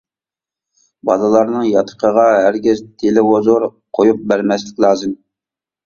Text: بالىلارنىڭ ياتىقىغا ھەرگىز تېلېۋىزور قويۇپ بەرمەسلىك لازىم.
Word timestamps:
بالىلارنىڭ 1.09 1.67
ياتىقىغا 1.73 2.25
ھەرگىز 2.47 2.83
تېلېۋىزور 3.05 3.71
قويۇپ 4.01 4.29
بەرمەسلىك 4.35 4.87
لازىم. 4.89 5.19